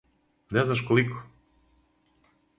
Не 0.57 0.63
знаш 0.69 0.81
колико! 0.87 1.21